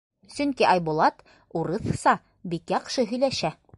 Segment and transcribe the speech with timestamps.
[0.35, 1.21] Сөнки Айбулат
[1.61, 2.15] урыҫса
[2.55, 3.53] бик яҡшы һөйләшә.